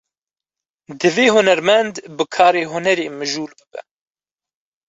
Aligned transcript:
Divê 0.99 1.25
hunermend, 1.33 1.95
bi 2.15 2.23
karê 2.35 2.63
hunerê 2.71 3.05
mijûl 3.19 3.51
bibe 3.57 3.81